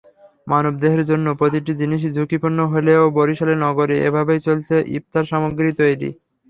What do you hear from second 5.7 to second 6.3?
তৈরি।